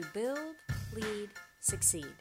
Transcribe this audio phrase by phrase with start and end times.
[0.00, 0.54] to Build,
[0.94, 1.28] Lead,
[1.60, 2.14] Succeed,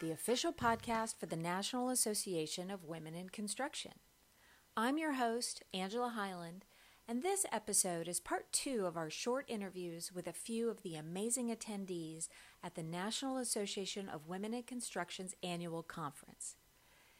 [0.00, 3.92] the official podcast for the National Association of Women in Construction.
[4.76, 6.66] I'm your host, Angela Highland,
[7.08, 10.94] and this episode is part two of our short interviews with a few of the
[10.94, 12.28] amazing attendees
[12.62, 16.54] at the National Association of Women in Construction's annual conference.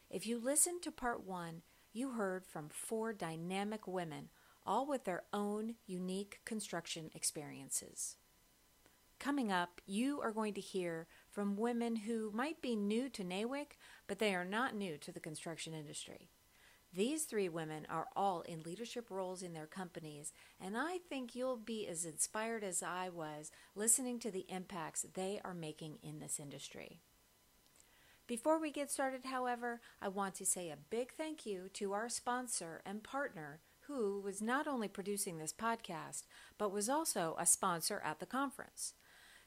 [0.09, 4.29] If you listened to part one, you heard from four dynamic women,
[4.65, 8.17] all with their own unique construction experiences.
[9.19, 13.77] Coming up, you are going to hear from women who might be new to NAWIC,
[14.07, 16.29] but they are not new to the construction industry.
[16.93, 21.57] These three women are all in leadership roles in their companies, and I think you'll
[21.57, 26.39] be as inspired as I was listening to the impacts they are making in this
[26.39, 27.01] industry.
[28.27, 32.09] Before we get started, however, I want to say a big thank you to our
[32.09, 36.25] sponsor and partner, who was not only producing this podcast,
[36.59, 38.95] but was also a sponsor at the conference.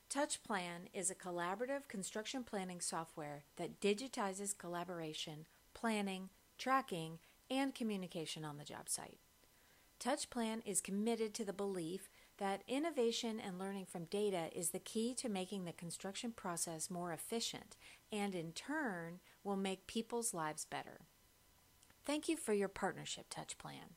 [0.09, 7.19] TouchPlan is a collaborative construction planning software that digitizes collaboration, planning, tracking,
[7.51, 9.19] and communication on the job site.
[9.99, 15.13] TouchPlan is committed to the belief that innovation and learning from data is the key
[15.13, 17.75] to making the construction process more efficient
[18.11, 21.01] and, in turn, will make people's lives better.
[22.03, 23.93] Thank you for your partnership, TouchPlan.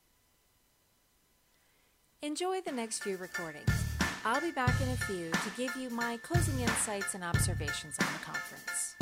[2.21, 3.92] Enjoy the next few recordings.
[4.25, 8.07] I'll be back in a few to give you my closing insights and observations on
[8.13, 8.95] the conference.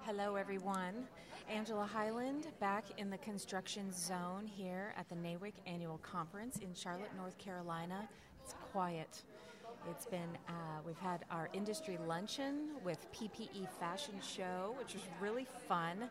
[0.00, 1.06] Hello, everyone.
[1.50, 7.10] Angela Highland back in the construction zone here at the NAWIC annual conference in Charlotte,
[7.14, 8.08] North Carolina.
[8.42, 9.24] It's quiet.
[9.90, 15.46] It's been, uh, we've had our industry luncheon with PPE Fashion Show, which was really
[15.68, 16.08] fun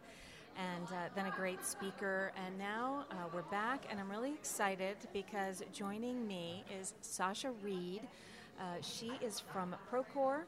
[0.57, 2.31] and uh, then a great speaker.
[2.45, 8.01] And now uh, we're back, and I'm really excited because joining me is Sasha Reed.
[8.59, 10.41] Uh, she is from Procore.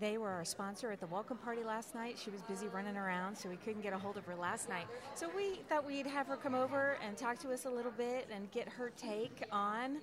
[0.00, 2.16] They were our sponsor at the welcome party last night.
[2.16, 4.86] She was busy running around, so we couldn't get a hold of her last night.
[5.14, 8.28] So we thought we'd have her come over and talk to us a little bit
[8.32, 9.98] and get her take on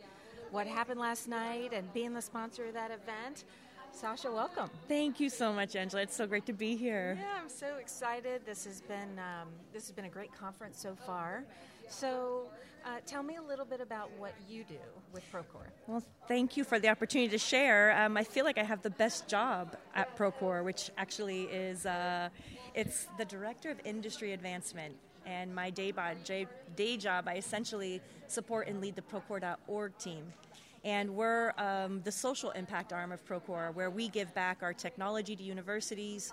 [0.51, 3.45] what happened last night and being the sponsor of that event.
[3.95, 4.69] Sasha, welcome.
[4.89, 6.01] Thank you so much, Angela.
[6.01, 7.17] It's so great to be here.
[7.17, 8.41] Yeah, I'm so excited.
[8.45, 11.45] This has been um, this has been a great conference so far.
[11.87, 12.47] So,
[12.85, 14.75] uh, tell me a little bit about what you do
[15.13, 15.69] with Procore.
[15.87, 17.97] Well, thank you for the opportunity to share.
[17.97, 22.27] Um, I feel like I have the best job at Procore, which actually is uh,
[22.73, 24.93] it's the director of industry advancement.
[25.25, 25.93] And my day,
[26.75, 30.33] day job, I essentially support and lead the Procore.org team
[30.85, 35.35] and we're um, the social impact arm of Procore, where we give back our technology
[35.35, 36.31] to universities.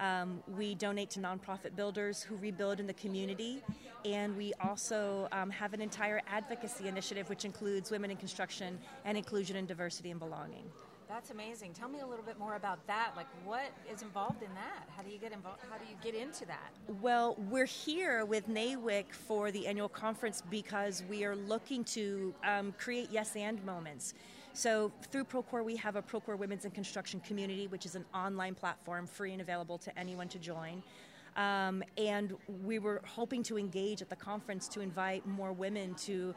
[0.00, 3.62] Um, we donate to nonprofit builders who rebuild in the community,
[4.04, 9.16] and we also um, have an entire advocacy initiative which includes women in construction and
[9.16, 10.64] inclusion and diversity and belonging.
[11.12, 11.74] That's amazing.
[11.74, 13.12] Tell me a little bit more about that.
[13.16, 14.88] Like, what is involved in that?
[14.96, 15.58] How do you get involved?
[15.70, 16.70] How do you get into that?
[17.02, 22.72] Well, we're here with NAWIC for the annual conference because we are looking to um,
[22.78, 24.14] create yes and moments.
[24.54, 28.54] So through Procore, we have a Procore Women's in Construction community, which is an online
[28.54, 30.82] platform, free and available to anyone to join.
[31.36, 32.34] Um, and
[32.64, 36.34] we were hoping to engage at the conference to invite more women to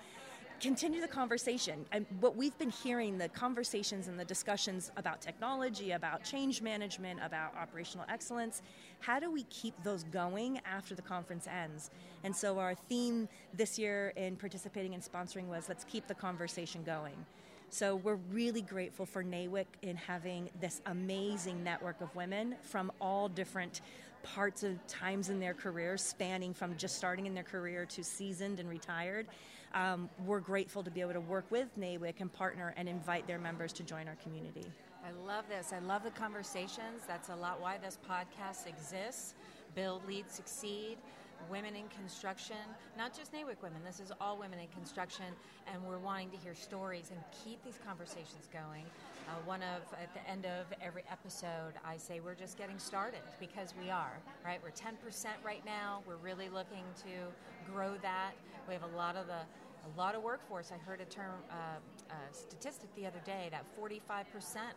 [0.60, 1.86] continue the conversation.
[1.92, 7.20] And what we've been hearing, the conversations and the discussions about technology, about change management,
[7.24, 8.62] about operational excellence,
[9.00, 11.92] how do we keep those going after the conference ends?
[12.24, 16.84] And so our theme this year in participating and sponsoring was let's keep the conversation
[16.84, 17.26] going.
[17.70, 23.28] So we're really grateful for NAWIC in having this amazing network of women from all
[23.28, 23.82] different
[24.24, 28.60] parts of times in their careers, spanning from just starting in their career to seasoned
[28.60, 29.28] and retired.
[29.76, 33.38] Um, we're grateful to be able to work with NAWIC and partner and invite their
[33.38, 34.64] members to join our community.
[35.06, 35.74] I love this.
[35.74, 37.04] I love the conversations.
[37.06, 39.36] That's a lot why this podcast exists.
[39.76, 40.98] Build, lead, succeed
[41.50, 42.58] women in construction,
[42.98, 45.26] not just NAWIC women, this is all women in construction,
[45.72, 48.86] and we're wanting to hear stories and keep these conversations going.
[49.28, 53.22] Uh, one of, at the end of every episode, I say we're just getting started
[53.40, 54.60] because we are, right?
[54.64, 56.02] We're 10% right now.
[56.08, 58.32] We're really looking to grow that.
[58.68, 59.42] We have a lot of the
[59.86, 60.72] a lot of workforce.
[60.74, 61.56] I heard a term, uh,
[62.10, 64.26] a statistic the other day that 45%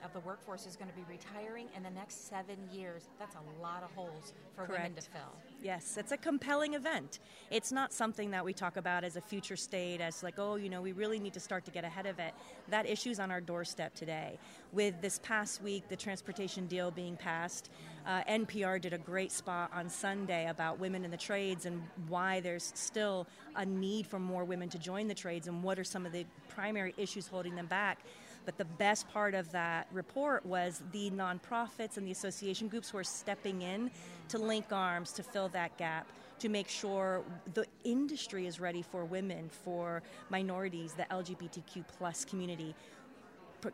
[0.04, 3.08] of the workforce is going to be retiring in the next seven years.
[3.18, 4.82] That's a lot of holes for Correct.
[4.82, 5.32] women to fill.
[5.62, 7.20] Yes, it's a compelling event.
[7.50, 10.68] It's not something that we talk about as a future state, as like, oh, you
[10.68, 12.34] know, we really need to start to get ahead of it.
[12.68, 14.38] That issue's on our doorstep today.
[14.72, 17.70] With this past week, the transportation deal being passed,
[18.08, 22.40] Uh, NPR did a great spot on Sunday about women in the trades and why
[22.40, 26.06] there's still a need for more women to join the trades and what are some
[26.06, 27.98] of the primary issues holding them back.
[28.46, 32.96] But the best part of that report was the nonprofits and the association groups who
[32.96, 33.90] are stepping in
[34.30, 36.06] to link arms to fill that gap
[36.38, 37.22] to make sure
[37.52, 42.74] the industry is ready for women, for minorities, the LGBTQ plus community.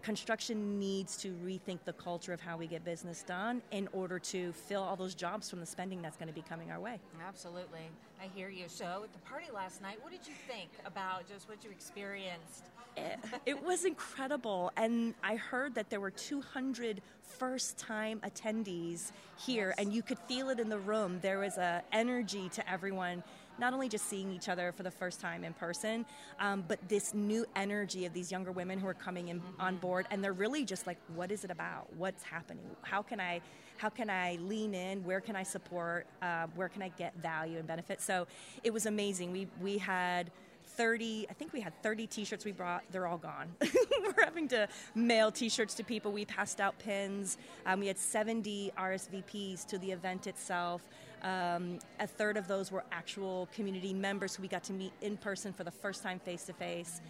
[0.02, 4.52] Construction needs to rethink the culture of how we get business done in order to
[4.52, 6.98] fill all those jobs from the spending that's going to be coming our way.
[7.26, 7.90] Absolutely.
[8.22, 8.64] I hear you.
[8.68, 12.70] So, at the party last night, what did you think about just what you experienced?
[12.96, 14.72] It, it was incredible.
[14.76, 19.78] And I heard that there were 200 first time attendees here, yes.
[19.78, 21.18] and you could feel it in the room.
[21.20, 23.22] There was a energy to everyone
[23.58, 26.04] not only just seeing each other for the first time in person,
[26.40, 29.60] um, but this new energy of these younger women who are coming in mm-hmm.
[29.60, 31.86] on board, and they're really just like, what is it about?
[31.96, 32.66] What's happening?
[32.82, 33.40] How can I?
[33.76, 35.02] How can I lean in?
[35.02, 36.06] Where can I support?
[36.22, 38.00] Uh, where can I get value and benefit?
[38.00, 38.28] So
[38.62, 39.32] it was amazing.
[39.32, 40.30] We we had
[40.76, 42.82] 30, I think we had 30 t shirts we brought.
[42.90, 43.54] They're all gone.
[43.60, 46.12] We're having to mail t shirts to people.
[46.12, 47.38] We passed out pins.
[47.66, 50.82] Um, we had 70 RSVPs to the event itself.
[51.24, 55.16] Um, a third of those were actual community members who we got to meet in
[55.16, 57.00] person for the first time face to face.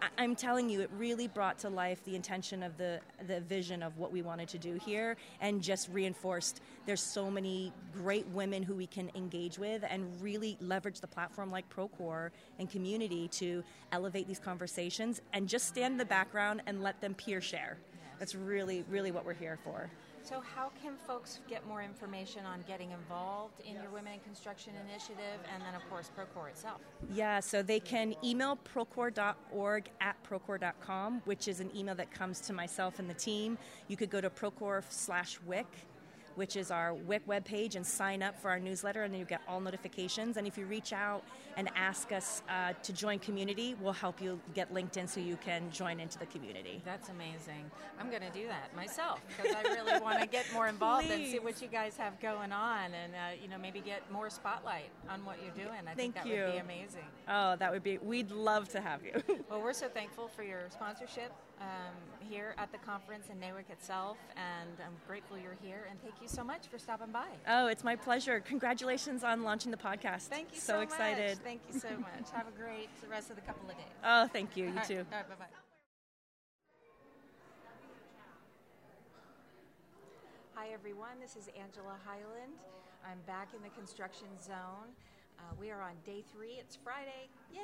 [0.00, 3.82] I- am telling you, it really brought to life the intention of the the vision
[3.82, 6.62] of what we wanted to do here, and just reinforced.
[6.86, 11.50] There's so many great women who we can engage with, and really leverage the platform
[11.50, 13.62] like Procore and community to
[13.92, 17.76] elevate these conversations, and just stand in the background and let them peer share.
[18.18, 19.90] That's really, really what we're here for.
[20.28, 24.74] So, how can folks get more information on getting involved in your Women in Construction
[24.86, 26.82] initiative and then, of course, Procore itself?
[27.14, 32.52] Yeah, so they can email procore.org at procore.com, which is an email that comes to
[32.52, 33.56] myself and the team.
[33.86, 35.66] You could go to procore slash WIC
[36.38, 39.40] which is our WIC webpage, and sign up for our newsletter, and then you get
[39.48, 40.36] all notifications.
[40.36, 41.24] And if you reach out
[41.56, 45.36] and ask us uh, to join community, we'll help you get linked in so you
[45.44, 46.80] can join into the community.
[46.84, 47.68] That's amazing.
[47.98, 51.26] I'm going to do that myself because I really want to get more involved and
[51.26, 54.90] see what you guys have going on, and uh, you know maybe get more spotlight
[55.10, 55.80] on what you're doing.
[55.82, 56.44] I Thank think that you.
[56.44, 57.08] would be amazing.
[57.28, 57.98] Oh, that would be.
[57.98, 59.20] We'd love to have you.
[59.50, 61.94] well, we're so thankful for your sponsorship um,
[62.28, 65.86] here at the conference in Newark itself, and I'm grateful you're here.
[65.90, 67.26] And thank you so much for stopping by.
[67.48, 68.40] Oh, it's my pleasure.
[68.40, 70.22] Congratulations on launching the podcast.
[70.22, 71.30] Thank you so, so excited.
[71.30, 71.44] Much.
[71.44, 72.30] Thank you so much.
[72.32, 73.86] Have a great rest of the couple of days.
[74.04, 74.66] Oh, thank you.
[74.66, 74.96] You All too.
[74.96, 75.06] Right.
[75.12, 75.46] All right, bye bye.
[80.54, 81.20] Hi, everyone.
[81.20, 82.52] This is Angela Highland.
[83.06, 84.90] I'm back in the construction zone.
[85.38, 86.58] Uh, we are on day three.
[86.58, 87.28] It's Friday.
[87.52, 87.60] Yay!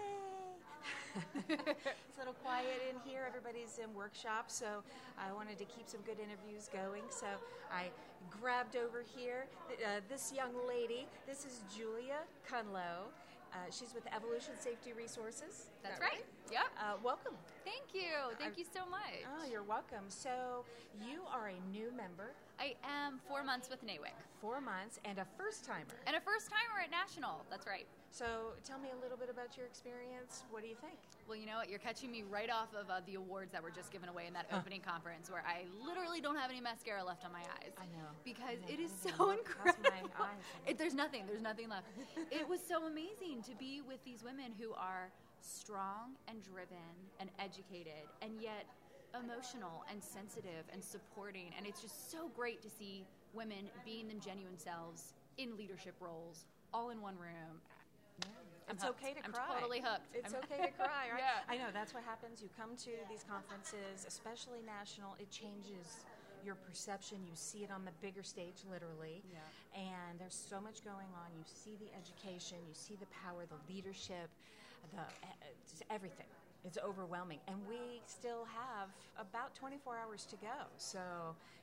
[1.49, 3.25] it's a little quiet in here.
[3.27, 4.83] Everybody's in workshop, so
[5.19, 7.03] I wanted to keep some good interviews going.
[7.11, 7.27] So
[7.73, 7.91] I
[8.31, 9.47] grabbed over here
[9.85, 11.07] uh, this young lady.
[11.27, 13.11] This is Julia Cunlow.
[13.53, 15.71] Uh, she's with Evolution Safety Resources.
[15.83, 16.13] That's that right.
[16.19, 16.25] right.
[16.51, 16.67] Yep.
[16.79, 17.35] Uh, welcome.
[17.65, 18.35] Thank you.
[18.39, 19.23] Thank you so much.
[19.27, 20.07] Oh, you're welcome.
[20.09, 20.65] So
[21.01, 22.35] you are a new member.
[22.59, 24.15] I am four months with NAWIC.
[24.41, 25.99] Four months and a first timer.
[26.07, 27.45] And a first timer at National.
[27.51, 27.87] That's right.
[28.11, 30.45] So tell me a little bit about your experience.
[30.51, 30.95] What do you think?
[31.27, 31.69] Well, you know what?
[31.69, 34.33] You're catching me right off of uh, the awards that were just given away in
[34.35, 37.75] that opening conference where I literally don't have any mascara left on my eyes.
[37.77, 38.07] I know.
[38.25, 38.75] Because I know.
[38.75, 39.91] it is so incredible.
[40.67, 41.25] It, there's nothing.
[41.27, 41.89] There's nothing left.
[42.31, 47.29] it was so amazing to be with these women who are strong and driven and
[47.39, 48.65] educated and yet
[49.19, 51.53] emotional and sensitive and supporting.
[51.57, 56.47] And it's just so great to see women being them genuine selves in leadership roles,
[56.73, 57.61] all in one room.
[58.69, 59.03] I'm it's hooked.
[59.03, 59.45] okay to I'm cry.
[59.53, 60.09] totally hooked.
[60.15, 61.21] It's I'm okay to cry, right?
[61.21, 61.45] yeah.
[61.49, 62.41] I know that's what happens.
[62.41, 66.07] You come to these conferences, especially national, it changes
[66.45, 67.19] your perception.
[67.25, 69.21] You see it on the bigger stage, literally.
[69.29, 69.41] Yeah.
[69.77, 71.29] And there's so much going on.
[71.37, 74.33] You see the education, you see the power, the leadership,
[74.93, 76.29] the uh, everything
[76.65, 77.39] it's overwhelming.
[77.49, 80.69] And we still have about 24 hours to go.
[80.77, 81.01] So,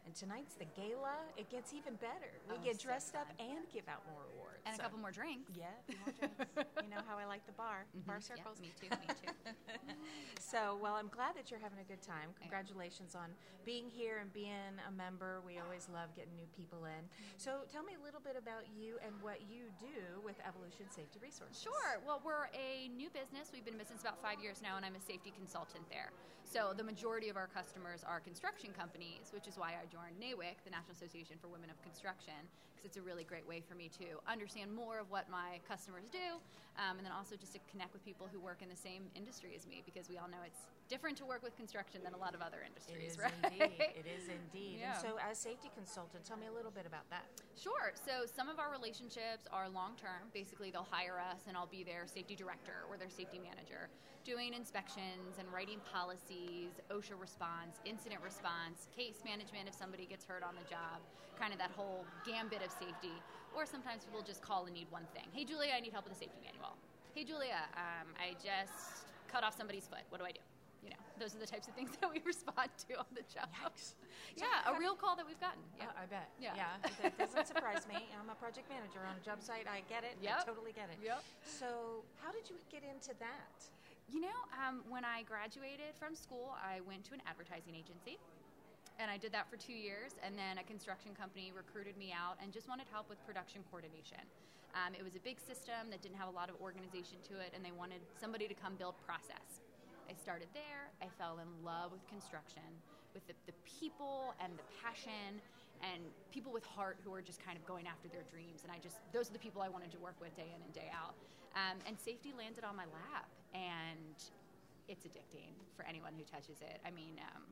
[0.05, 1.17] and tonight's the gala.
[1.37, 2.31] It gets even better.
[2.49, 3.21] We oh, get dressed fun.
[3.21, 4.40] up and give out more awards.
[4.65, 4.81] And so.
[4.81, 5.51] a couple more drinks.
[5.57, 5.73] Yeah,
[6.05, 6.69] more drinks.
[6.83, 8.07] you know how I like the bar, mm-hmm.
[8.07, 8.61] bar circles.
[8.61, 9.31] Yeah, me too, me too.
[10.39, 12.29] so, well, I'm glad that you're having a good time.
[12.39, 13.33] Congratulations on
[13.65, 15.41] being here and being a member.
[15.45, 17.03] We always love getting new people in.
[17.37, 21.17] So, tell me a little bit about you and what you do with Evolution Safety
[21.17, 21.61] Resources.
[21.61, 21.97] Sure.
[22.05, 23.49] Well, we're a new business.
[23.49, 26.13] We've been in business about five years now, and I'm a safety consultant there.
[26.51, 30.67] So the majority of our customers are construction companies, which is why I joined NAWIC,
[30.67, 32.35] the National Association for Women of Construction,
[32.75, 36.03] because it's a really great way for me to understand more of what my customers
[36.11, 36.39] do,
[36.77, 39.55] um, and then also just to connect with people who work in the same industry
[39.55, 42.35] as me, because we all know it's different to work with construction than a lot
[42.35, 43.31] of other industries, is right?
[43.47, 43.95] indeed.
[43.95, 44.83] It is indeed.
[44.83, 44.91] Yeah.
[44.91, 47.23] And so, as safety consultant, tell me a little bit about that.
[47.55, 47.95] Sure.
[47.95, 50.27] So some of our relationships are long term.
[50.35, 53.87] Basically, they'll hire us, and I'll be their safety director or their safety manager,
[54.27, 60.43] doing inspections and writing policies, OSHA response, incident response, case management if somebody gets hurt
[60.43, 60.99] on the job,
[61.39, 63.15] kind of that whole gambit of safety.
[63.55, 65.31] Or sometimes people just call and need one thing.
[65.31, 66.75] Hey, Julia, I need help with the safety manual.
[67.15, 70.03] Hey, Julia, um, I just cut off somebody's foot.
[70.11, 70.43] What do I do?
[70.81, 73.49] You know, those are the types of things that we respond to on the job.
[73.61, 73.93] Yikes.
[74.31, 75.59] Yeah, a real call that we've gotten.
[75.75, 75.91] Yeah.
[75.91, 76.31] Oh, I bet.
[76.39, 76.55] Yeah.
[77.03, 78.07] That doesn't surprise me.
[78.15, 79.67] I'm a project manager on a job site.
[79.67, 80.15] I get it.
[80.23, 80.95] I totally get it.
[81.03, 81.19] Yep.
[81.43, 83.59] So, how did you get into that?
[84.07, 88.23] You know, um, when I graduated from school, I went to an advertising agency.
[89.03, 92.37] And I did that for two years, and then a construction company recruited me out
[92.39, 94.21] and just wanted help with production coordination.
[94.77, 97.51] Um, it was a big system that didn't have a lot of organization to it,
[97.55, 99.59] and they wanted somebody to come build process.
[100.11, 100.91] I started there.
[100.99, 102.67] I fell in love with construction,
[103.15, 105.39] with the, the people and the passion,
[105.79, 106.03] and
[106.35, 108.67] people with heart who are just kind of going after their dreams.
[108.67, 110.73] And I just, those are the people I wanted to work with day in and
[110.75, 111.15] day out.
[111.55, 114.19] Um, and safety landed on my lap, and
[114.91, 116.83] it's addicting for anyone who touches it.
[116.83, 117.47] I mean, um,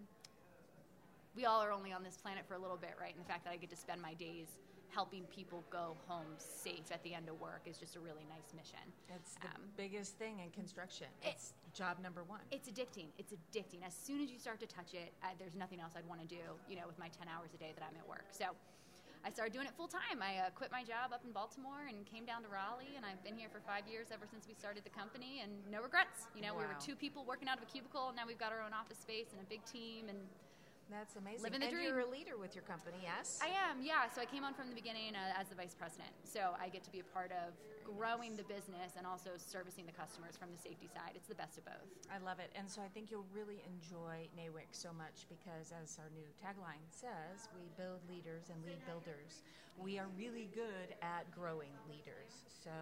[1.39, 3.15] we all are only on this planet for a little bit, right?
[3.15, 4.59] And the fact that I get to spend my days
[4.93, 8.53] helping people go home safe at the end of work is just a really nice
[8.55, 8.79] mission.
[9.09, 11.07] It's the Um, biggest thing in construction.
[11.21, 12.41] it- It's job number one.
[12.51, 13.11] It's addicting.
[13.17, 13.83] It's addicting.
[13.83, 16.27] As soon as you start to touch it, uh, there's nothing else I'd want to
[16.27, 18.25] do, you know, with my 10 hours a day that I'm at work.
[18.31, 18.55] So
[19.23, 20.21] I started doing it full time.
[20.21, 23.21] I uh, quit my job up in Baltimore and came down to Raleigh, and I've
[23.23, 26.25] been here for five years ever since we started the company, and no regrets.
[26.33, 28.51] You know, we were two people working out of a cubicle, and now we've got
[28.53, 30.27] our own office space and a big team, and
[30.89, 31.45] That's amazing.
[31.45, 31.85] Living the and dream.
[31.85, 33.37] you're a leader with your company, yes?
[33.45, 34.09] I am, yeah.
[34.09, 36.09] So I came on from the beginning uh, as the vice president.
[36.25, 37.53] So I get to be a part of
[37.85, 41.13] growing the business and also servicing the customers from the safety side.
[41.13, 41.89] It's the best of both.
[42.09, 42.49] I love it.
[42.57, 46.85] And so I think you'll really enjoy NAWIC so much because, as our new tagline
[46.89, 49.45] says, we build leaders and lead builders.
[49.77, 52.49] We are really good at growing leaders.
[52.49, 52.73] So,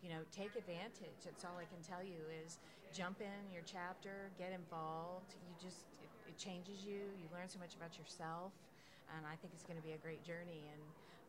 [0.00, 1.20] you know, take advantage.
[1.24, 2.58] That's all I can tell you is
[2.92, 5.36] jump in your chapter, get involved.
[5.48, 5.91] You just,
[6.32, 7.12] it, changes you.
[7.20, 8.56] You learn so much about yourself.
[9.12, 10.64] And I think it's going to be a great journey.
[10.72, 10.82] And,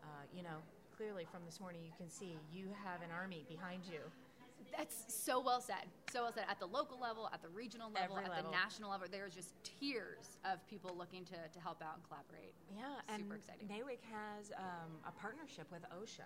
[0.07, 0.63] uh, you know,
[0.95, 3.99] clearly from this morning, you can see you have an army behind you.
[4.71, 5.85] That's so well said.
[6.09, 6.45] So well said.
[6.49, 8.51] At the local level, at the regional level, Every at level.
[8.51, 12.55] the national level, there's just tiers of people looking to, to help out and collaborate.
[12.71, 13.67] Yeah, and Super exciting.
[13.67, 16.25] NAWIC has um, a partnership with OSHA.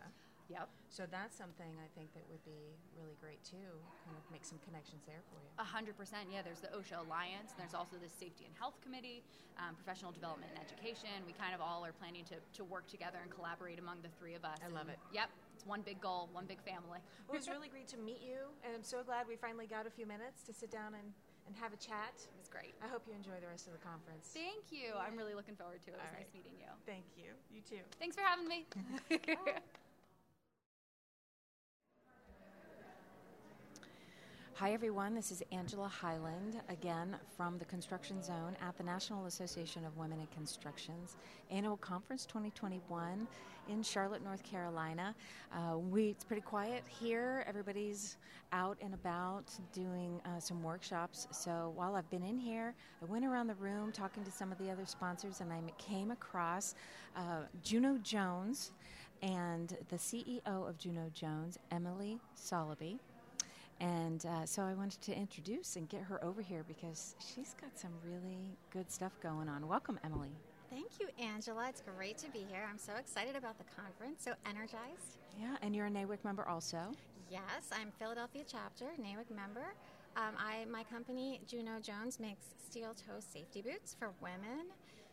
[0.50, 0.70] Yep.
[0.88, 3.68] So that's something I think that would be really great too.
[4.08, 5.51] Kind of make some connections there for you.
[5.60, 6.32] A hundred percent.
[6.32, 9.22] Yeah, there's the OSHA Alliance, and there's also the Safety and Health Committee,
[9.60, 11.12] um, Professional Development and Education.
[11.27, 14.34] We kind of all are planning to, to work together and collaborate among the three
[14.39, 14.58] of us.
[14.63, 14.98] I love it.
[15.12, 17.04] Yep, it's one big goal, one big family.
[17.27, 19.84] Well, it was really great to meet you, and I'm so glad we finally got
[19.86, 21.12] a few minutes to sit down and,
[21.46, 22.16] and have a chat.
[22.16, 22.72] It was great.
[22.80, 24.32] I hope you enjoy the rest of the conference.
[24.32, 24.96] Thank you.
[24.96, 26.00] I'm really looking forward to it.
[26.00, 26.39] It was All nice right.
[26.39, 26.72] meeting you.
[26.88, 27.36] Thank you.
[27.51, 27.84] You too.
[28.00, 28.63] Thanks for having me.
[34.59, 35.13] Hi, everyone.
[35.13, 40.19] This is Angela Highland again from the Construction Zone at the National Association of Women
[40.19, 41.15] in Constructions
[41.51, 43.27] Annual Conference 2021
[43.69, 45.13] in Charlotte, North Carolina.
[45.53, 47.45] Uh, we, it's pretty quiet here.
[47.47, 48.17] Everybody's
[48.51, 51.27] out and about doing uh, some workshops.
[51.29, 54.57] So while I've been in here, I went around the room talking to some of
[54.57, 56.73] the other sponsors and I came across
[57.15, 58.71] uh, Juno Jones
[59.21, 62.97] and the CEO of Juno Jones, Emily Soloby.
[63.79, 67.77] And uh, so I wanted to introduce and get her over here because she's got
[67.77, 69.67] some really good stuff going on.
[69.67, 70.31] Welcome, Emily.
[70.69, 71.67] Thank you, Angela.
[71.69, 72.67] It's great to be here.
[72.69, 75.19] I'm so excited about the conference, so energized.
[75.39, 76.79] Yeah, and you're a NAWIC member also.
[77.29, 79.74] Yes, I'm Philadelphia chapter, NAWIC member.
[80.17, 84.65] Um, I, my company, Juno Jones, makes steel toe safety boots for women.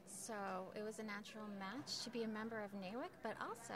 [0.08, 0.34] So
[0.74, 3.74] it was a natural match to be a member of NAWIC, but also,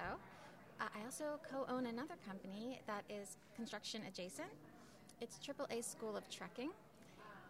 [0.80, 4.48] uh, I also co own another company that is construction adjacent.
[5.20, 6.70] It's AAA School of Trucking,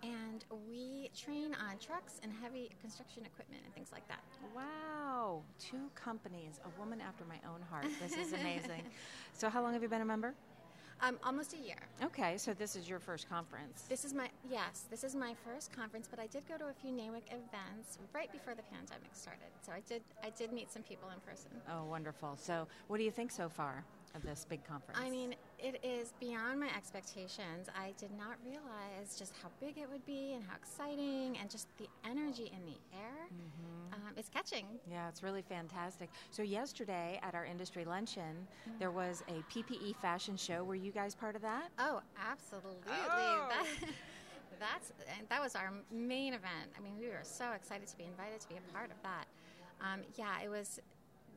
[0.02, 4.20] and we train on trucks and heavy construction equipment and things like that.
[4.56, 7.84] Wow, two companies, a woman after my own heart.
[8.00, 8.82] This is amazing.
[9.34, 10.34] so, how long have you been a member?
[11.00, 11.76] Um, almost a year.
[12.02, 13.84] Okay, so this is your first conference.
[13.86, 16.72] This is my yes, this is my first conference, but I did go to a
[16.72, 19.48] few NAWIC events right before the pandemic started.
[19.60, 21.50] So I did I did meet some people in person.
[21.70, 22.38] Oh, wonderful.
[22.40, 23.84] So, what do you think so far
[24.14, 24.98] of this big conference?
[25.02, 27.68] I mean, it is beyond my expectations.
[27.76, 31.68] I did not realize just how big it would be and how exciting and just
[31.78, 33.28] the energy in the air.
[33.92, 34.66] Um, it's catching.
[34.90, 36.10] Yeah, it's really fantastic.
[36.30, 38.46] So yesterday at our industry luncheon,
[38.78, 40.64] there was a PPE fashion show.
[40.64, 41.68] Were you guys part of that?
[41.78, 42.00] Oh,
[42.30, 42.92] absolutely.
[43.10, 43.48] Oh.
[43.48, 43.66] That,
[44.60, 44.92] that's
[45.28, 46.70] that was our main event.
[46.76, 49.26] I mean, we were so excited to be invited to be a part of that.
[49.80, 50.80] Um, yeah, it was.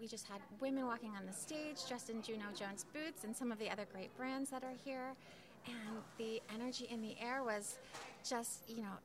[0.01, 3.51] We just had women walking on the stage dressed in Juno Jones boots and some
[3.51, 5.13] of the other great brands that are here,
[5.67, 7.77] and the energy in the air was
[8.27, 8.97] just you know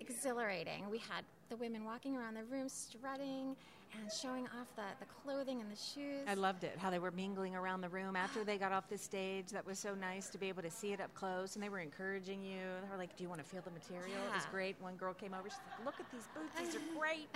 [0.00, 0.88] exhilarating.
[0.90, 3.56] We had the women walking around the room strutting
[3.98, 6.26] and showing off the, the clothing and the shoes.
[6.28, 8.98] I loved it, how they were mingling around the room after they got off the
[8.98, 9.46] stage.
[9.48, 11.78] That was so nice to be able to see it up close, and they were
[11.78, 12.58] encouraging you.
[12.84, 14.18] They were like, Do you want to feel the material?
[14.30, 14.76] It was great.
[14.80, 17.28] One girl came over, she's like, Look at these boots, these are great.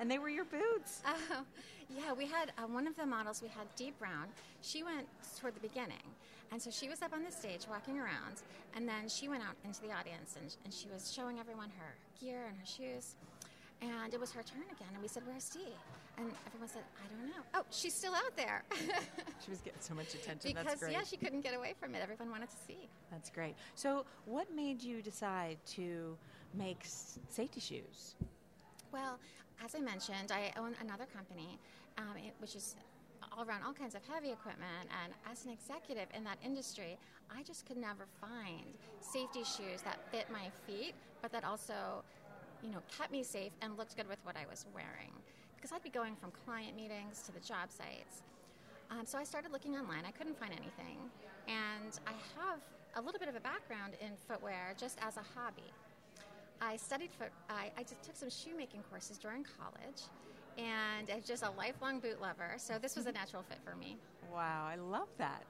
[0.00, 1.02] and they were your boots.
[1.32, 1.44] Oh,
[1.88, 4.26] yeah, we had uh, one of the models, we had Dee Brown.
[4.62, 5.06] She went
[5.40, 6.02] toward the beginning.
[6.52, 8.42] And so she was up on the stage walking around,
[8.74, 11.94] and then she went out into the audience and, and she was showing everyone her
[12.20, 13.14] gear and her shoes.
[13.82, 15.74] And it was her turn again, and we said, Where's Dee?
[16.18, 17.42] And everyone said, I don't know.
[17.54, 18.62] Oh, she's still out there.
[19.42, 20.52] She was getting so much attention.
[20.52, 20.92] That's because, great.
[20.92, 22.00] yeah, she couldn't get away from it.
[22.02, 22.90] Everyone wanted to see.
[23.10, 23.54] That's great.
[23.74, 26.14] So, what made you decide to
[26.52, 28.16] make safety shoes?
[28.92, 29.18] Well,
[29.64, 31.58] as I mentioned, I own another company,
[31.96, 32.76] um, it, which is
[33.32, 34.88] all around all kinds of heavy equipment.
[35.02, 36.98] And as an executive in that industry,
[37.34, 42.02] I just could never find safety shoes that fit my feet, but that also,
[42.62, 45.12] you know, kept me safe and looked good with what I was wearing.
[45.56, 48.22] Because I'd be going from client meetings to the job sites.
[48.90, 50.04] Um, so I started looking online.
[50.06, 50.98] I couldn't find anything.
[51.48, 52.60] And I have
[52.96, 55.70] a little bit of a background in footwear just as a hobby.
[56.60, 57.30] I studied foot.
[57.48, 60.02] I, I just took some shoemaking courses during college,
[60.58, 62.54] and I'm just a lifelong boot lover.
[62.58, 63.96] So this was a natural fit for me.
[64.32, 65.44] Wow, I love that.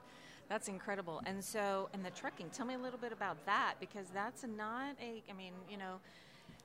[0.49, 1.23] That's incredible.
[1.27, 4.97] And so, and the trucking, tell me a little bit about that because that's not
[5.01, 6.01] a, I mean, you know,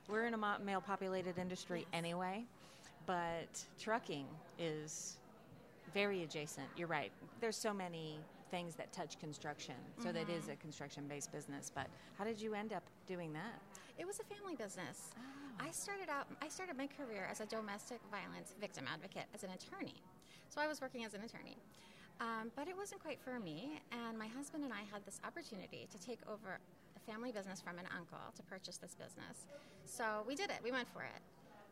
[0.08, 2.44] we're in a male populated industry anyway,
[3.06, 4.26] but trucking
[4.58, 5.16] is
[5.94, 6.66] very adjacent.
[6.76, 7.10] You're right.
[7.40, 8.18] There's so many
[8.50, 11.70] things that touch construction, so that is a construction based business.
[11.74, 11.88] But
[12.18, 13.60] how did you end up doing that?
[13.98, 15.10] It was a family business.
[15.58, 16.26] I started out.
[16.42, 19.94] I started my career as a domestic violence victim advocate as an attorney.
[20.48, 21.56] So I was working as an attorney.
[22.20, 25.86] Um, but it wasn't quite for me, and my husband and I had this opportunity
[25.92, 26.58] to take over
[27.06, 29.46] family business from an uncle to purchase this business.
[29.84, 30.58] So we did it.
[30.62, 31.22] We went for it.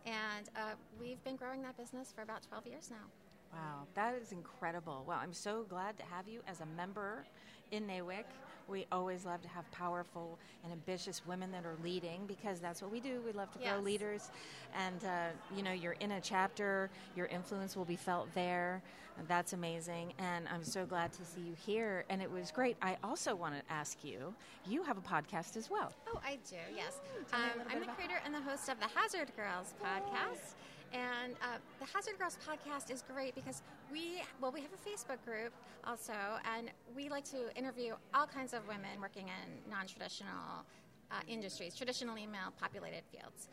[0.06, 3.08] And uh, we've been growing that business for about 12 years now.
[3.54, 5.04] Wow, that is incredible.
[5.06, 7.24] Well, I'm so glad to have you as a member
[7.70, 8.24] in NAWIC.
[8.66, 12.90] We always love to have powerful and ambitious women that are leading because that's what
[12.90, 13.20] we do.
[13.24, 14.30] We love to grow leaders.
[14.74, 18.82] And, uh, you know, you're in a chapter, your influence will be felt there.
[19.28, 20.14] That's amazing.
[20.18, 22.04] And I'm so glad to see you here.
[22.08, 22.76] And it was great.
[22.82, 24.34] I also want to ask you
[24.66, 25.92] you have a podcast as well.
[26.08, 27.00] Oh, I do, yes.
[27.30, 30.54] tell me a Um, I'm the creator and the host of the Hazard Girls podcast.
[30.94, 35.18] And uh, the Hazard Girls podcast is great because we, well, we have a Facebook
[35.24, 35.52] group
[35.84, 36.12] also,
[36.56, 40.64] and we like to interview all kinds of women working in non traditional
[41.10, 43.48] uh, industries, traditionally male populated fields.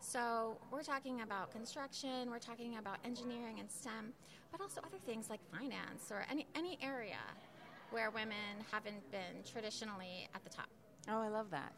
[0.00, 4.14] So we're talking about construction, we're talking about engineering and STEM,
[4.50, 7.18] but also other things like finance or any, any area
[7.90, 10.68] where women haven't been traditionally at the top.
[11.10, 11.72] Oh, I love that.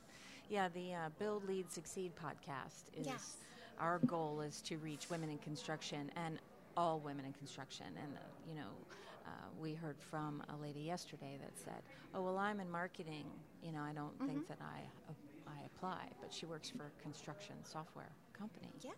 [0.49, 3.37] Yeah, the uh, Build, Lead, Succeed podcast is Yes.
[3.79, 6.39] Our goal is to reach women in construction and
[6.77, 7.87] all women in construction.
[8.03, 8.71] And, uh, you know,
[9.27, 11.83] uh, we heard from a lady yesterday that said,
[12.15, 13.27] oh, well, I'm in marketing.
[13.63, 14.27] You know, I don't Mm-hmm.
[14.27, 15.15] think that I, uh,
[15.49, 18.69] I apply, but she works for a construction software company.
[18.83, 18.91] Yeah,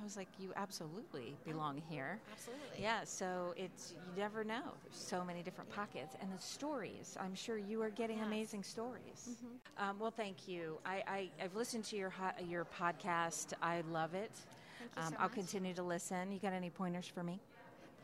[0.00, 2.18] I was like, you absolutely belong here.
[2.32, 2.82] absolutely.
[2.82, 4.62] Yeah, so it's you never know.
[4.84, 7.16] There's so many different pockets, and the stories.
[7.20, 8.26] I'm sure you are getting Yes.
[8.26, 9.36] amazing stories.
[9.78, 10.78] Um, well, thank you.
[10.84, 12.12] I, I I've listened to your
[12.46, 13.52] your podcast.
[13.62, 14.32] I love it.
[14.78, 15.34] Thank you um, so I'll much.
[15.34, 16.32] continue to listen.
[16.32, 17.40] You got any pointers for me?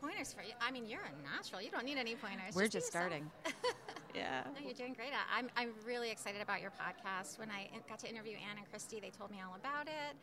[0.00, 0.52] Pointers for you.
[0.62, 1.60] I mean, you're a natural.
[1.60, 2.54] You don't need any pointers.
[2.54, 3.30] We're be just starting.
[4.14, 4.44] yeah.
[4.54, 5.10] No, you're doing great.
[5.36, 7.38] I'm, I'm really excited about your podcast.
[7.38, 10.16] When I got to interview Anne and Christy, they told me all about it.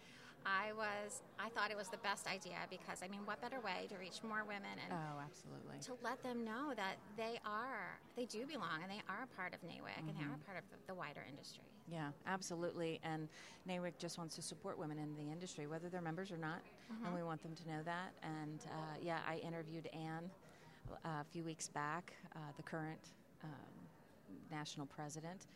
[0.48, 3.86] I was, I thought it was the best idea because, I mean, what better way
[3.92, 5.76] to reach more women and Oh, absolutely.
[5.84, 9.54] to let them know that they are, they do belong and they are a part
[9.54, 10.32] of NAWIC and they Mm-hmm.
[10.32, 11.66] are a part of the, the wider industry.
[11.92, 13.00] Yeah, absolutely.
[13.04, 13.28] And
[13.68, 16.62] NAWIC just wants to support women in the industry, whether they're members or not.
[17.06, 18.14] And we want them to know that.
[18.24, 20.30] And uh, yeah, I interviewed Anne
[21.04, 23.00] uh, a few weeks back, uh, the current
[23.44, 23.50] um,
[24.50, 25.48] national president.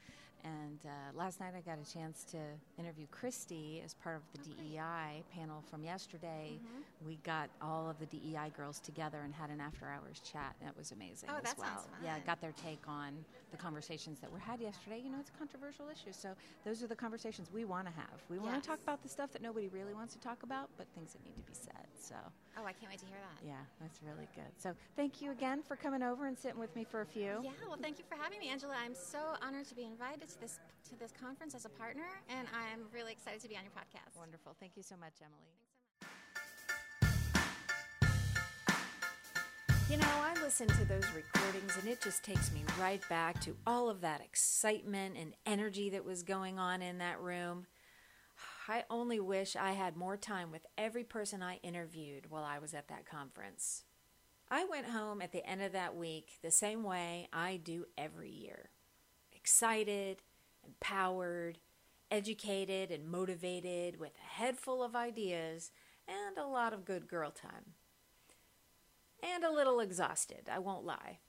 [0.43, 2.38] And uh, last night I got a chance to
[2.80, 6.60] interview Christy as part of the DEI panel from yesterday.
[7.06, 10.56] We got all of the DEI girls together and had an after hours chat.
[10.60, 11.86] and It was amazing Oh, as that well.
[12.04, 13.13] Yeah, got their take on
[13.51, 14.99] the conversations that were had yesterday.
[15.04, 16.12] You know, it's a controversial issue.
[16.12, 16.30] So
[16.65, 18.21] those are the conversations we want to have.
[18.30, 20.88] We want to talk about the stuff that nobody really wants to talk about, but
[20.95, 21.86] things that need to be said.
[21.99, 22.15] So,
[22.58, 23.47] Oh, I can't wait to hear that.
[23.47, 24.51] yeah, that's really good.
[24.58, 27.39] So, thank you again for coming over and sitting with me for a few.
[27.43, 28.73] Yeah, well, thank you for having me, Angela.
[28.84, 32.48] I'm so honored to be invited to this to this conference as a partner, and
[32.54, 34.17] I'm really excited to be on your podcast.
[34.17, 34.56] Wonderful.
[34.60, 35.52] Thank you so much, Emily.
[39.89, 43.58] You know, I listen to those recordings and it just takes me right back to
[43.67, 47.67] all of that excitement and energy that was going on in that room.
[48.70, 52.74] I only wish I had more time with every person I interviewed while I was
[52.74, 53.84] at that conference.
[54.50, 58.32] I went home at the end of that week the same way I do every
[58.32, 58.71] year
[59.41, 60.21] excited,
[60.65, 61.58] empowered,
[62.10, 65.71] educated, and motivated with a head full of ideas
[66.08, 67.73] and a lot of good girl time.
[69.23, 71.19] And a little exhausted, I won't lie.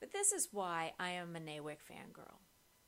[0.00, 2.38] But this is why I am a NAWIC fangirl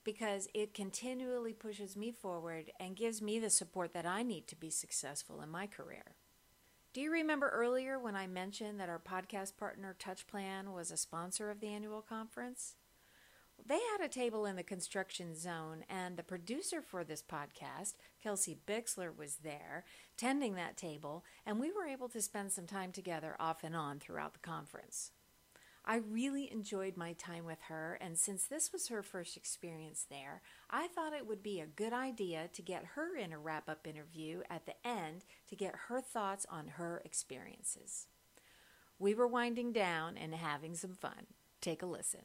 [0.04, 4.56] because it continually pushes me forward and gives me the support that I need to
[4.56, 6.14] be successful in my career.
[6.92, 11.50] Do you remember earlier when I mentioned that our podcast partner TouchPlan was a sponsor
[11.50, 12.76] of the annual conference?
[13.64, 18.58] They had a table in the construction zone, and the producer for this podcast, Kelsey
[18.66, 19.84] Bixler, was there
[20.16, 23.98] tending that table, and we were able to spend some time together off and on
[23.98, 25.10] throughout the conference.
[25.84, 30.42] I really enjoyed my time with her, and since this was her first experience there,
[30.68, 33.86] I thought it would be a good idea to get her in a wrap up
[33.86, 38.08] interview at the end to get her thoughts on her experiences.
[38.98, 41.26] We were winding down and having some fun.
[41.60, 42.22] Take a listen.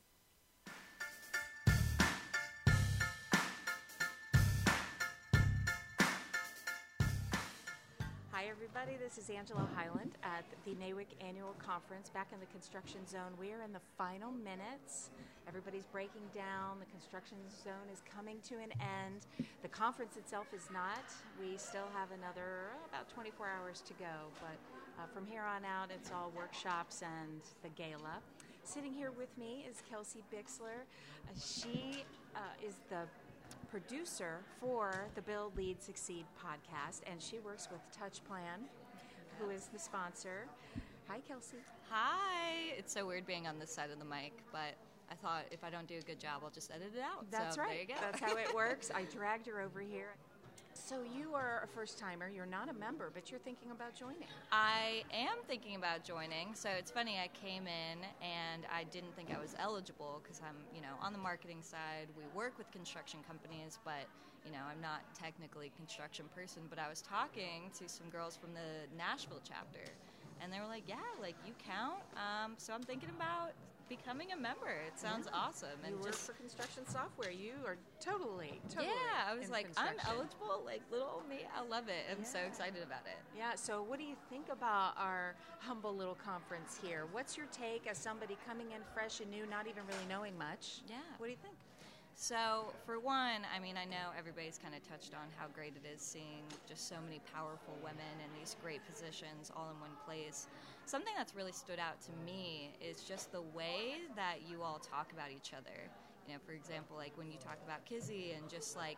[8.51, 8.99] Everybody.
[8.99, 13.31] This is Angela Highland at the NAWIC Annual Conference back in the construction zone.
[13.39, 15.09] We are in the final minutes.
[15.47, 16.75] Everybody's breaking down.
[16.83, 19.23] The construction zone is coming to an end.
[19.61, 21.07] The conference itself is not.
[21.39, 24.59] We still have another about 24 hours to go, but
[24.99, 28.19] uh, from here on out, it's all workshops and the gala.
[28.65, 30.83] Sitting here with me is Kelsey Bixler.
[31.23, 32.03] Uh, she
[32.35, 33.07] uh, is the
[33.69, 38.65] producer for the Build Lead Succeed podcast, and she works with TouchPlan,
[39.39, 40.47] who is the sponsor.
[41.07, 41.57] Hi, Kelsey.
[41.89, 42.73] Hi.
[42.77, 44.75] It's so weird being on this side of the mic, but
[45.09, 47.29] I thought if I don't do a good job, I'll just edit it out.
[47.31, 47.69] That's so right.
[47.69, 47.93] There you go.
[47.99, 48.91] That's how it works.
[48.93, 50.15] I dragged her over here.
[50.91, 52.27] So you are a first timer.
[52.27, 54.27] You're not a member, but you're thinking about joining.
[54.51, 56.53] I am thinking about joining.
[56.53, 57.15] So it's funny.
[57.15, 61.13] I came in and I didn't think I was eligible because I'm, you know, on
[61.13, 62.11] the marketing side.
[62.17, 64.03] We work with construction companies, but
[64.43, 66.63] you know, I'm not technically a construction person.
[66.69, 69.87] But I was talking to some girls from the Nashville chapter,
[70.43, 73.53] and they were like, "Yeah, like you count." Um, so I'm thinking about
[73.91, 74.71] becoming a member.
[74.87, 75.75] It sounds awesome.
[75.83, 77.29] You And work just for construction software.
[77.29, 78.87] You are totally, totally.
[78.87, 80.63] yeah, I was like, I'm eligible.
[80.65, 82.07] Like little old me, I love it.
[82.09, 83.19] I'm so excited about it.
[83.37, 87.03] Yeah, so what do you think about our humble little conference here?
[87.11, 90.79] What's your take as somebody coming in fresh and new, not even really knowing much?
[90.87, 90.95] Yeah.
[91.17, 91.55] What do you think?
[92.15, 95.87] So, for one, I mean, I know everybody's kind of touched on how great it
[95.87, 100.47] is seeing just so many powerful women in these great positions all in one place.
[100.85, 105.11] Something that's really stood out to me is just the way that you all talk
[105.13, 105.89] about each other.
[106.27, 108.97] You know, for example, like when you talk about Kizzy and just like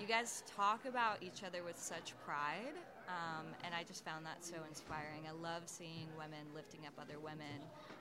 [0.00, 2.78] you guys talk about each other with such pride,
[3.08, 5.26] um, and I just found that so inspiring.
[5.28, 7.58] I love seeing women lifting up other women.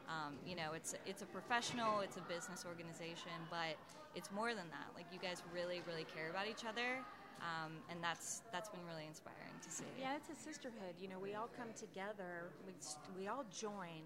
[0.07, 3.75] Um, you know, it's it's a professional, it's a business organization, but
[4.15, 4.87] it's more than that.
[4.95, 7.03] Like you guys really, really care about each other,
[7.41, 9.87] um, and that's that's been really inspiring to see.
[9.99, 10.97] Yeah, it's a sisterhood.
[10.99, 12.49] You know, we all come together.
[12.65, 12.73] We
[13.17, 14.05] we all join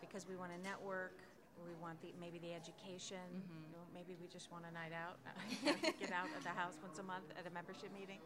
[0.00, 1.16] because we want to network.
[1.60, 3.22] We want the maybe the education.
[3.30, 3.62] Mm-hmm.
[3.64, 5.20] You know, maybe we just want a night out,
[6.00, 8.20] get out of the house once a month at a membership meeting.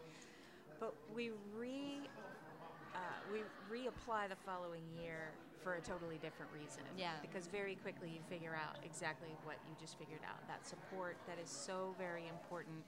[0.80, 2.00] But we re
[2.94, 6.86] uh, we reapply the following year for a totally different reason.
[6.96, 7.18] Yeah.
[7.20, 10.38] Because very quickly you figure out exactly what you just figured out.
[10.46, 12.86] That support that is so very important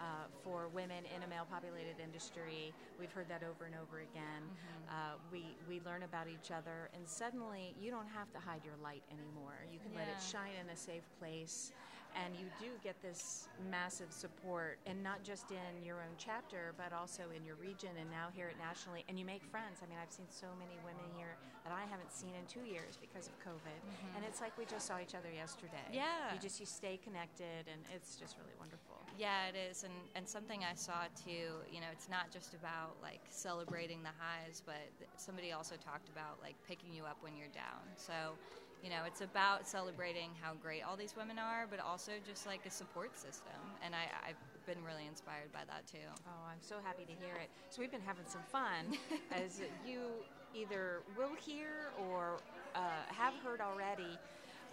[0.00, 2.72] uh, for women in a male-populated industry.
[2.98, 4.42] We've heard that over and over again.
[4.46, 4.94] Mm-hmm.
[4.94, 8.78] Uh, we we learn about each other, and suddenly you don't have to hide your
[8.82, 9.58] light anymore.
[9.72, 11.72] You can let it shine in a safe place,
[12.14, 16.94] and you do get this massive support, and not just in your own chapter, but
[16.94, 19.04] also in your region, and now here at nationally.
[19.08, 19.82] And you make friends.
[19.82, 22.96] I mean, I've seen so many women here that I haven't seen in two years
[22.96, 23.78] because of COVID,
[24.16, 25.84] and it's like we just saw each other yesterday.
[25.90, 26.00] Mm-hmm.
[26.00, 26.32] Yeah.
[26.32, 28.87] you just you stay connected, and it's just really wonderful.
[29.18, 31.66] Yeah, it is, and and something I saw too.
[31.70, 34.76] You know, it's not just about like celebrating the highs, but
[35.16, 37.82] somebody also talked about like picking you up when you're down.
[37.96, 38.38] So,
[38.80, 42.64] you know, it's about celebrating how great all these women are, but also just like
[42.66, 43.76] a support system.
[43.82, 46.08] And I, I've been really inspired by that too.
[46.26, 47.50] Oh, I'm so happy to hear it.
[47.70, 48.96] So we've been having some fun,
[49.32, 52.38] as you either will hear or
[52.76, 54.20] uh, have heard already.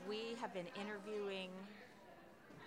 [0.08, 1.50] We have been interviewing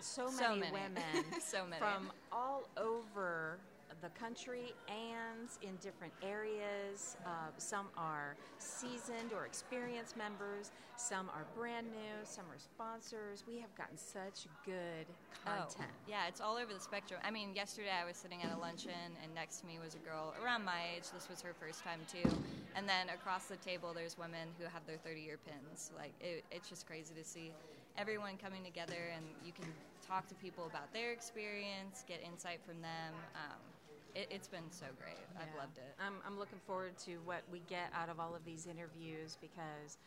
[0.00, 0.72] so So many, many.
[0.72, 1.80] women So many.
[1.80, 3.58] from all over
[4.00, 7.16] the country and in different areas.
[7.26, 10.70] Uh, some are seasoned or experienced members.
[10.96, 12.14] Some are brand new.
[12.24, 13.42] Some are sponsors.
[13.48, 15.06] We have gotten such good
[15.44, 15.74] content.
[15.80, 17.18] Oh, yeah, it's all over the spectrum.
[17.24, 19.98] I mean, yesterday I was sitting at a luncheon, and next to me was a
[19.98, 21.04] girl around my age.
[21.12, 22.28] This was her first time too.
[22.76, 25.90] And then across the table, there's women who have their 30-year pins.
[25.96, 27.52] Like, it, it's just crazy to see
[27.98, 29.66] everyone coming together, and you can
[30.06, 33.12] talk to people about their experience, get insight from them.
[33.34, 33.58] Um,
[34.14, 35.18] it, it's been so great.
[35.37, 35.94] I've loved it.
[35.98, 39.98] I'm, I'm looking forward to what we get out of all of these interviews because,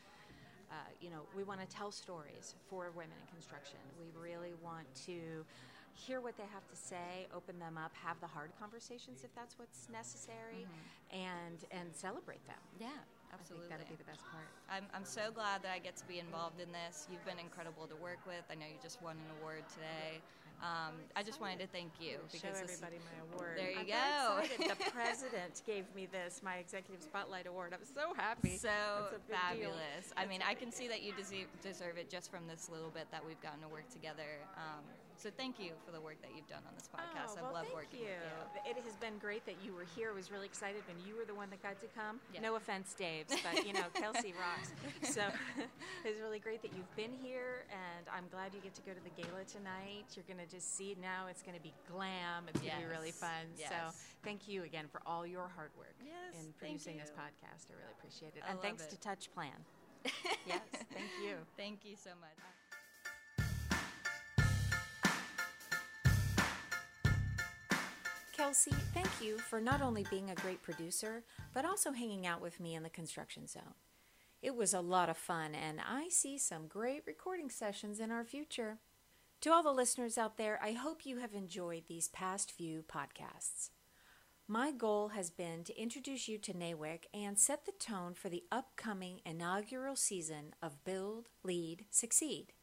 [0.71, 3.79] uh, you know, we want to tell stories for women in construction.
[3.99, 5.45] We really want to
[5.93, 9.59] hear what they have to say, open them up, have the hard conversations if that's
[9.59, 10.65] what's necessary,
[11.11, 12.57] and and celebrate them.
[12.79, 12.87] Yeah,
[13.33, 13.67] absolutely.
[13.69, 14.47] that'll be the best part.
[14.69, 17.07] I'm, I'm so glad that I get to be involved in this.
[17.11, 18.43] You've been incredible to work with.
[18.51, 20.21] I know you just won an award today.
[20.61, 23.57] Um, I just wanted to thank you Show because this- everybody my award.
[23.57, 24.67] There you I'm go.
[24.69, 27.73] The president gave me this, my executive spotlight award.
[27.73, 28.57] I'm so happy.
[28.57, 29.37] so a deal.
[29.37, 30.13] fabulous.
[30.15, 33.07] I mean, I can see that you deserve, deserve it just from this little bit
[33.11, 34.37] that we've gotten to work together.
[34.55, 34.85] Um,
[35.21, 37.37] so thank you for the work that you've done on this podcast.
[37.37, 38.17] Oh, well, loved thank working you.
[38.17, 38.71] with you.
[38.73, 40.09] It has been great that you were here.
[40.09, 42.17] I was really excited when you were the one that got to come.
[42.33, 42.41] Yeah.
[42.41, 44.73] No offense, Dave's, but you know, Kelsey rocks.
[45.05, 45.21] So
[46.05, 49.03] it's really great that you've been here, and I'm glad you get to go to
[49.05, 50.09] the gala tonight.
[50.17, 52.49] You're going to just see now it's going to be glam.
[52.49, 53.45] It's going to be really Yes, fun.
[53.57, 53.93] So
[54.25, 57.69] thank you again for all your hard work Yes, in producing this podcast.
[57.69, 58.41] I really appreciate it.
[58.41, 58.97] I and love thanks to.
[58.97, 59.61] TouchPlan.
[60.47, 60.61] yes,
[60.93, 61.37] thank you.
[61.57, 62.37] Thank you so much.
[68.41, 71.23] Kelsey, thank you for not only being a great producer,
[71.53, 73.75] but also hanging out with me in the construction zone.
[74.41, 78.23] It was a lot of fun, and I see some great recording sessions in our
[78.23, 78.79] future.
[79.41, 83.69] To all the listeners out there, I hope you have enjoyed these past few podcasts.
[84.47, 88.45] My goal has been to introduce you to NAWIC and set the tone for the
[88.51, 92.53] upcoming inaugural season of Build, Lead, Succeed.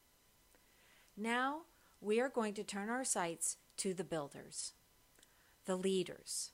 [1.16, 1.60] Now,
[2.00, 4.72] we are going to turn our sights to the builders
[5.68, 6.52] the leaders,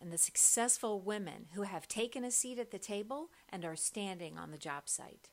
[0.00, 4.38] and the successful women who have taken a seat at the table and are standing
[4.38, 5.30] on the job site.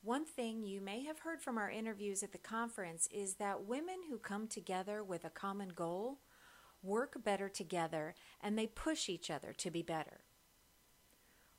[0.00, 3.96] One thing you may have heard from our interviews at the conference is that women
[4.08, 6.20] who come together with a common goal
[6.80, 10.20] work better together and they push each other to be better.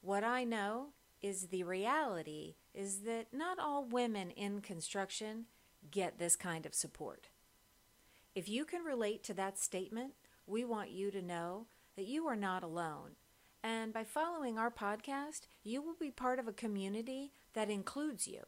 [0.01, 5.47] What I know is the reality is that not all women in construction
[5.91, 7.27] get this kind of support.
[8.35, 10.13] If you can relate to that statement,
[10.45, 13.15] we want you to know that you are not alone.
[13.63, 18.43] And by following our podcast, you will be part of a community that includes you.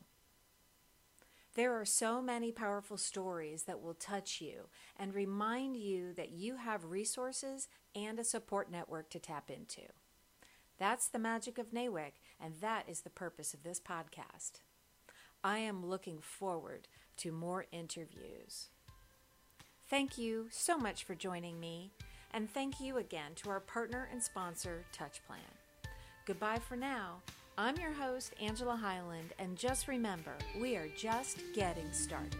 [1.55, 6.55] There are so many powerful stories that will touch you and remind you that you
[6.55, 9.81] have resources and a support network to tap into.
[10.77, 14.61] That's the magic of NAWIC, and that is the purpose of this podcast.
[15.43, 18.69] I am looking forward to more interviews.
[19.91, 21.91] Thank you so much for joining me,
[22.33, 25.89] and thank you again to our partner and sponsor, TouchPlan.
[26.25, 27.21] Goodbye for now.
[27.57, 32.39] I'm your host, Angela Highland, and just remember, we are just getting started.